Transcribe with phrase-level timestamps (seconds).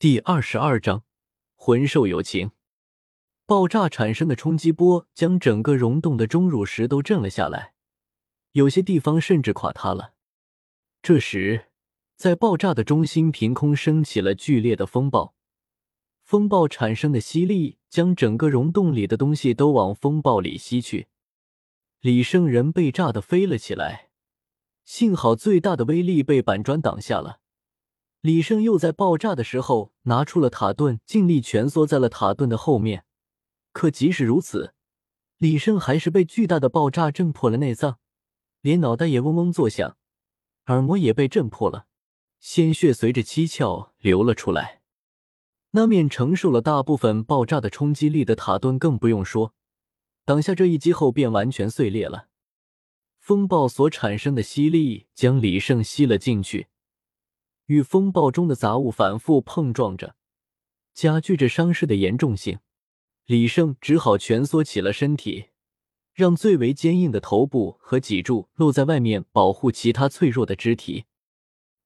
[0.00, 1.04] 第二十二章，
[1.56, 2.52] 魂兽有情。
[3.44, 7.74] 爆炸产生的冲击波将整个溶洞的钟乳石都震了下来，
[8.52, 10.14] 有些地方甚至垮塌了。
[11.02, 11.66] 这时，
[12.16, 15.34] 在爆炸的中心凭空升起了剧烈的风暴，
[16.22, 21.08] 风暴产生的吸力将整个溶洞里的东西都往风暴里吸去。
[22.00, 24.08] 李圣人被炸得飞了起来，
[24.82, 27.40] 幸好最大的威力被板砖挡下了。
[28.22, 33.04] 李胜又在爆炸的时候拿出了塔盾，尽力蜷缩在了塔盾的后面。
[33.72, 34.74] 可即使如此，
[35.38, 37.98] 李胜还是被巨大的爆炸震破了内脏，
[38.60, 39.96] 连脑袋也嗡嗡作响，
[40.66, 41.86] 耳膜也被震破了，
[42.38, 44.82] 鲜血随着七窍流了出来。
[45.70, 49.54] 那面承受了大部分爆炸的冲击力的塔盾更不用说，
[50.26, 52.26] 挡下这一击后便完全碎裂了。
[53.18, 56.66] 风暴所产生的吸力将李胜吸了进去。
[57.70, 60.16] 与风暴中的杂物反复碰撞着，
[60.92, 62.58] 加剧着伤势的严重性。
[63.26, 65.50] 李胜只好蜷缩起了身体，
[66.12, 71.04] 让最为坚硬的头部和脊柱露在外面，保护其他脆弱的肢体。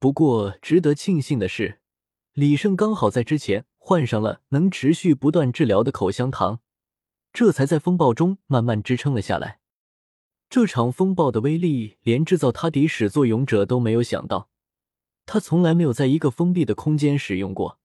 [0.00, 1.78] 不过，值得庆幸的是，
[2.32, 6.58] 李胜刚好在之前换上了能持续不断治疗的口香糖，
[7.32, 9.60] 这才在风暴中慢慢支撑了下来。
[10.50, 14.50] 这场风暴的威力，连制造它的始作俑者都没有想到。
[15.30, 17.78] 他从来没有在一个封闭的空间使用过，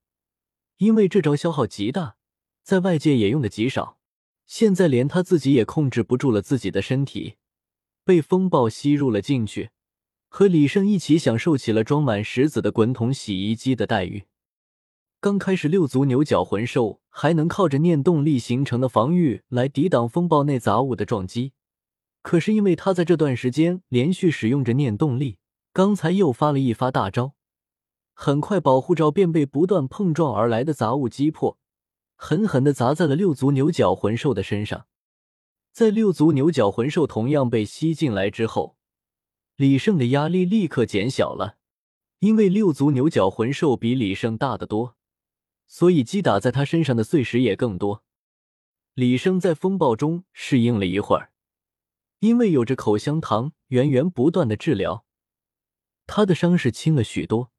[0.77, 2.15] 因为这招消耗极大，
[2.63, 3.97] 在外界也用的极少。
[4.47, 7.35] 现在连他自己也控制不住了自己的身体，
[8.05, 9.71] 被风暴吸入了进去，
[10.29, 14.23] 和李胜一起享受起了装满石子的滚筒洗衣机的待遇。
[15.19, 21.51] 刚开始，六足牛角魂兽还能靠着念动力形成的防御来抵挡风暴内杂物的撞击，
[22.21, 25.39] 可是因为他在这段时间连续使用着念动力。
[25.73, 27.33] 刚才又发了一发大招，
[28.13, 31.57] 很快保护罩便被不断碰撞而来的杂物击破，
[32.15, 34.85] 狠狠的砸在了六足牛角魂兽的身上。
[35.71, 38.77] 在六足牛角魂兽同样被吸进来之后，
[39.55, 41.57] 李胜的压力立刻减小了，
[42.19, 44.95] 因为六足牛角魂兽比李胜大得多，
[45.65, 48.03] 所以击打在他身上的碎石也更多。
[48.93, 51.31] 李胜在风暴中适应了一会儿，
[52.19, 55.03] 因为有着口香糖源源不断的治疗。
[56.05, 57.51] 他的伤势轻了许多，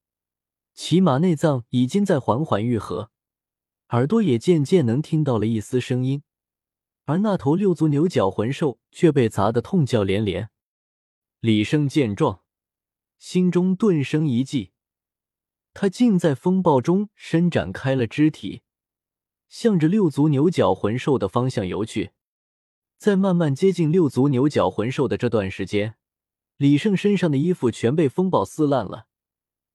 [0.74, 3.10] 起码内脏已经在缓缓愈合，
[3.88, 6.22] 耳朵也渐渐能听到了一丝声音，
[7.04, 10.50] 而那头六足牛角魂兽却被砸得痛叫连连。
[11.40, 12.42] 李生见状，
[13.18, 14.72] 心中顿生一计，
[15.72, 18.62] 他竟在风暴中伸展开了肢体，
[19.48, 22.12] 向着六足牛角魂兽的方向游去。
[22.96, 25.96] 在慢慢接近六足牛角魂兽的这段时间。
[26.64, 29.06] 李胜身上的衣服全被风暴撕烂了，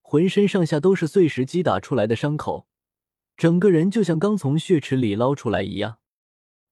[0.01, 2.67] 浑身上下都是碎石击打出来的伤口，
[3.38, 6.00] 整个人就像刚从血池里捞出来一样。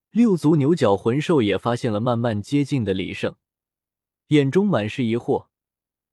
[0.09, 3.35] 六足牛角魂兽也发现了慢慢接近的李胜，
[4.29, 5.49] 眼中满是疑惑，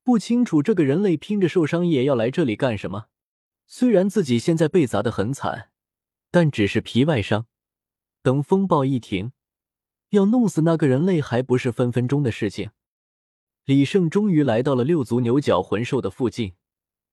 [0.02, 3.06] 不清楚这个人类拼着受伤也要来这里干什么。
[3.66, 5.70] 虽然自己现在被砸得很惨，
[6.30, 7.46] 但只是皮外伤，
[8.20, 9.32] 等风暴一停，
[10.10, 12.68] 要弄死那个人类还不是分分钟的事情。
[13.64, 16.52] 李胜终于来到了六足牛角魂兽的附近，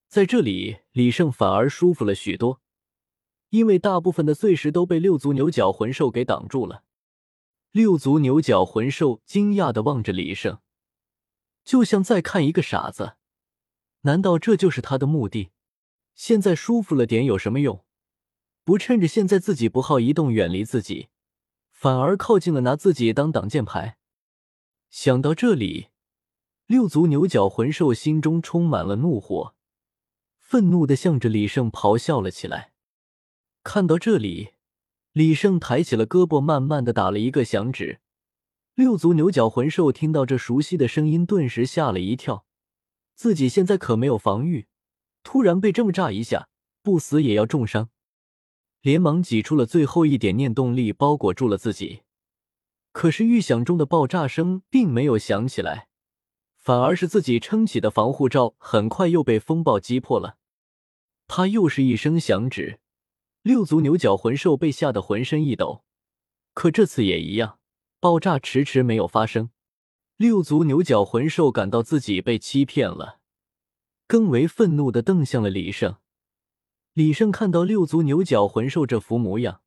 [0.09, 2.59] 在这里，李胜反而舒服了许多，
[3.51, 6.84] 因为大部分的碎石都被六足牛角魂兽给挡住了。
[7.72, 10.59] 六足牛角魂兽惊讶的望着李胜，
[11.63, 13.16] 就像在看一个傻子。
[14.01, 15.51] 难道这就是他的目的？
[16.16, 17.85] 现在舒服了点有什么用？
[18.66, 21.07] 不趁着现在自己不好移动，远离自己，
[21.72, 23.97] 反而靠近了，拿自己当挡箭牌。
[24.90, 25.88] 想到这里。
[26.72, 29.56] 六足牛角魂兽心中充满了怒火，
[30.40, 32.72] 愤怒的向着李胜咆哮了起来。
[33.62, 34.52] 看到这里，
[35.12, 38.00] 李胜抬起了胳膊，慢慢的打了一个响指。
[38.74, 42.46] 六足牛角魂兽听到这熟悉的声音，顿时吓了一跳。
[43.16, 44.68] 自己现在可没有防御，
[45.24, 46.48] 突然被这么炸一下，
[46.82, 47.90] 不死也要重伤。
[48.80, 52.03] 连忙挤出了最后一点念动力，包裹住了自己。
[52.94, 55.90] 可是预想中的爆炸声并没有响起来。
[56.61, 60.37] 反而是自己撑起的防护罩，很快又被风暴击破了。
[61.28, 61.47] 他！
[61.47, 62.79] 又是一声响指，
[63.41, 65.84] 六足牛角魂兽被吓得浑身一抖。
[66.53, 67.58] 可这次也一样，
[67.99, 69.49] 爆炸迟迟没有发生。
[70.17, 73.22] 六足牛角魂兽感到自己被欺骗了，
[74.05, 75.96] 更为愤怒的瞪向了李胜。
[76.93, 79.61] 李胜看到六足牛角魂兽这副模样，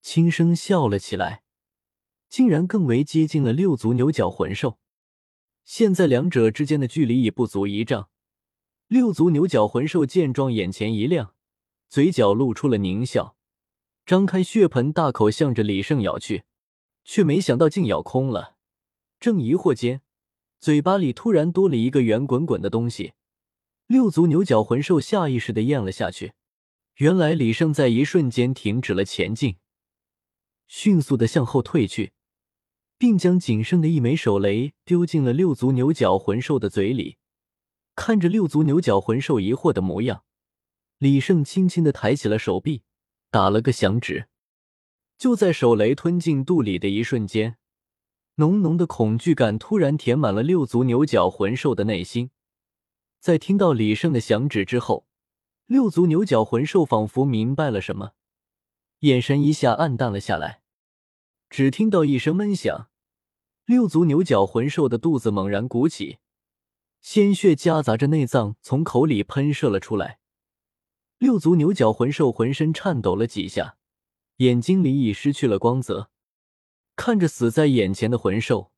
[0.00, 1.42] 轻声笑了起来，
[2.30, 4.78] 竟然更为接近了六足牛角魂兽。
[5.66, 8.08] 现在两者之间的距离已不足一丈。
[8.86, 11.34] 六足牛角魂兽见状，眼前一亮，
[11.88, 13.36] 嘴角露出了狞笑，
[14.06, 16.44] 张开血盆大口向着李胜咬去，
[17.04, 18.54] 却没想到竟咬空了。
[19.18, 20.02] 正疑惑间，
[20.60, 23.14] 嘴巴里突然多了一个圆滚滚的东西，
[23.88, 26.34] 六足牛角魂兽下意识的咽了下去。
[26.98, 29.56] 原来李胜在一瞬间停止了前进，
[30.68, 32.12] 迅速的向后退去，
[32.98, 37.18] 并将仅剩的一枚手雷丢进了六足牛角魂兽的嘴里。
[37.94, 40.24] 看着六足牛角魂兽疑惑的模样，
[40.98, 42.82] 李胜轻轻的抬起了手臂，
[43.30, 44.28] 打了个响指。
[45.16, 47.56] 就在手雷吞进肚里的一瞬间，
[48.34, 52.30] 浓浓的恐惧感突然填满了六足牛角魂兽的内心。
[53.18, 55.06] 在听到李胜的响指之后，
[55.64, 58.12] 六足牛角魂兽仿佛明白了什么，
[59.00, 60.60] 眼神一下暗淡了下来。
[61.48, 62.88] 只听到一声闷响，
[63.64, 66.18] 六足牛角魂兽的肚子猛然鼓起。
[67.00, 70.18] 鲜血夹杂着内脏从口里喷射了出来，
[71.18, 73.76] 六足牛角魂兽浑身颤抖了几下，
[74.38, 76.10] 眼睛里已失去了光泽。
[76.96, 78.72] 看着死在眼前的魂兽，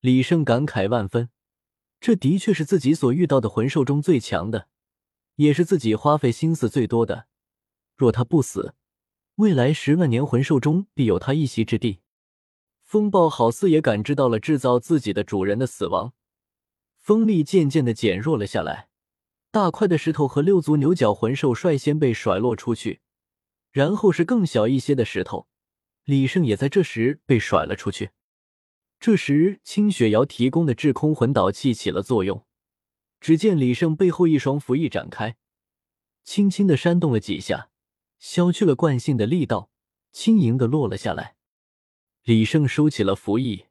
[0.00, 1.30] 李胜感慨万分。
[2.00, 4.68] 这的确是自己所遇到的魂兽中最强的，
[5.36, 7.26] 也是自己花费心思最多的。
[7.96, 8.74] 若他不死，
[9.36, 12.02] 未来十万年魂兽中必有他一席之地。
[12.84, 16.12] 风暴好似也感知到了制造自己的主人的死亡。
[17.00, 18.88] 风力渐渐的减弱了下来，
[19.50, 23.00] 大块的石头和六足牛角魂兽率先被甩落出去，
[23.72, 25.48] 然后是更小一些的石头，
[26.04, 28.10] 李胜也在这时被甩了出去。
[29.00, 32.46] 这时，清雪瑶提供的制空魂导器起了作用，
[33.20, 35.36] 只见李胜背后一双符翼展开，
[36.22, 37.70] 轻轻的扇动了几下，
[38.18, 39.68] 消去了惯性的力道，
[40.10, 41.36] 轻盈的落了下来。
[42.24, 43.66] 李胜收起了符翼，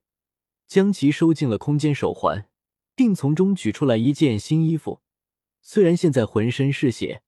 [0.66, 2.50] 将其收进了空间手环。
[2.96, 5.02] 并从中取出来一件新衣服，
[5.62, 7.24] 虽然现在浑身是血，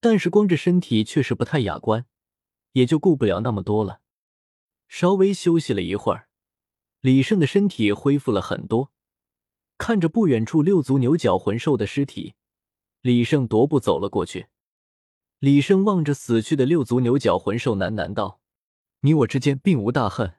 [0.00, 2.06] 但是光着身体却是不太雅观，
[2.72, 4.00] 也就顾不了那么多了。
[4.86, 6.28] 稍微休息了一会儿，
[7.00, 8.92] 李胜的身体恢复了很多。
[9.76, 12.34] 看着不远处六足牛角魂兽的尸体，
[13.00, 14.46] 李胜踱步走了过去。
[15.40, 18.40] 李胜望着死去的六足牛角魂兽，喃喃道
[19.02, 20.34] ：“你我之间并无大恨，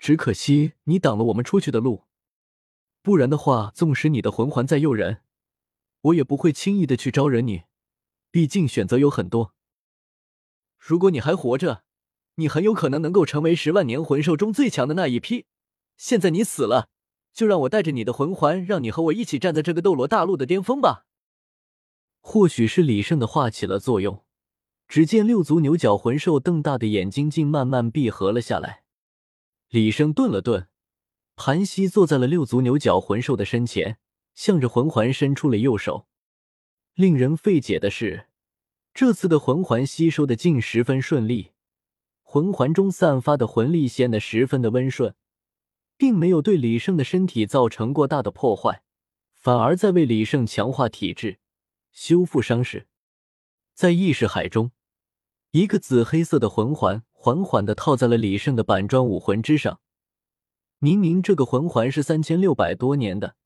[0.00, 2.06] 只可惜你挡了我们出去的路。”
[3.02, 5.22] 不然的话，纵使你的魂环再诱人，
[6.00, 7.62] 我也不会轻易的去招惹你。
[8.30, 9.54] 毕竟选择有很多。
[10.78, 11.82] 如果你还活着，
[12.34, 15.46] 你很有可能能够成为十万年魂兽中最强的那一批。
[15.96, 16.88] 现在你死了，
[17.32, 21.06] 就让我带着你的魂环，让你和我一起站在这个斗罗大陆的巅峰吧。
[22.20, 24.24] 或许是李胜的话起了作用，
[24.86, 28.84] 只见六足牛角魂兽瞪大的眼睛竟慢慢闭合了下来。
[29.70, 30.66] 李胜顿了顿。
[31.36, 33.98] 盘膝坐在了六足牛角魂兽的身前，
[34.34, 36.08] 向着魂环伸出了右手。
[36.94, 38.26] 令人费解的是，
[38.92, 41.52] 这次的魂环吸收的竟十分顺利，
[42.22, 45.14] 魂环中散发的魂力显得十分的温顺，
[45.96, 48.82] 并没有对李胜的身体造成过大的破坏，
[49.32, 51.38] 反而在为李胜强化体质、
[51.92, 52.88] 修复伤势。
[53.72, 54.72] 在意识海中，
[55.52, 59.78] 一个紫黑色的魂环缓缓的套在了李胜的板砖武魂之上。
[60.78, 63.36] 明明这个魂环是三千六百多年的，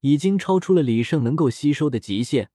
[0.00, 2.50] 已经超出了李胜能够吸收的极限。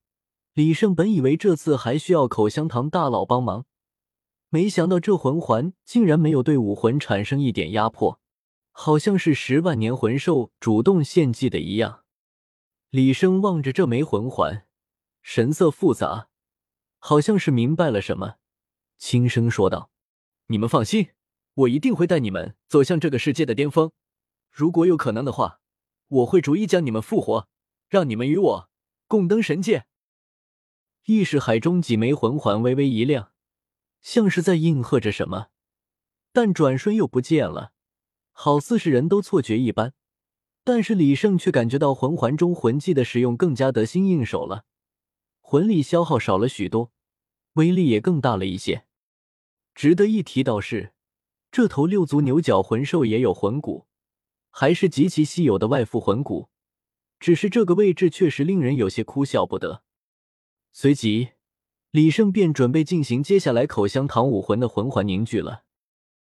[0.54, 3.66] 李胜本以为这次还需要口香糖大佬帮忙，
[4.50, 8.20] 没想到这魂环竟然没有对武魂产生一点压迫，
[8.70, 12.03] 好像是十万年魂兽主动献祭的一样。
[12.91, 14.67] 李胜望着这枚魂环，
[15.24, 16.29] 神色复杂，
[17.00, 18.36] 好像是明白了什么，
[19.00, 19.89] 轻声说道
[20.51, 21.10] ：“你们放心，
[21.53, 23.91] 我一定会带你们走向这个世界的巅峰。”
[24.51, 25.62] 如果有可能的话，
[26.08, 27.48] 我会逐一将你们复活，
[27.88, 28.70] 让你们与我
[29.08, 29.86] 共登神界。
[31.06, 33.32] 意识海中几枚魂环微微一亮，
[34.01, 35.50] 像是在应和着什么，
[36.34, 37.74] 但转瞬又不见了，
[38.32, 39.94] 好似是人都错觉一般。
[40.63, 44.65] 但是李胜却感觉到魂环中魂技的使用更加得心应手了，
[45.41, 46.91] 魂力消耗少了许多，
[47.53, 48.88] 威力也更大了一些。
[49.74, 50.94] 值得一提到是，
[51.52, 53.88] 这头六足牛角魂兽也有魂骨。
[54.52, 56.50] 还是极其稀有的外附魂骨，
[57.20, 59.84] 只是这个位置确实令人有些哭笑不得。
[60.74, 61.30] 随即，
[61.92, 65.64] 李胜便准备进行接下来口香糖武魂的魂环凝聚了。